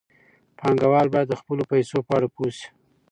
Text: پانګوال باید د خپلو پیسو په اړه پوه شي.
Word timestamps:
پانګوال 0.59 1.07
باید 1.13 1.27
د 1.29 1.33
خپلو 1.41 1.63
پیسو 1.71 1.97
په 2.07 2.11
اړه 2.17 2.27
پوه 2.35 2.49
شي. 2.57 2.67